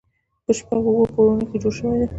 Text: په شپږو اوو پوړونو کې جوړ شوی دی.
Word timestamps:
په 0.45 0.51
شپږو 0.57 0.89
اوو 0.95 1.11
پوړونو 1.13 1.43
کې 1.49 1.57
جوړ 1.63 1.73
شوی 1.77 1.97
دی. 1.99 2.07